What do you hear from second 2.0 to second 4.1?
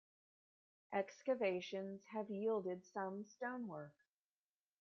have yielded some stonework.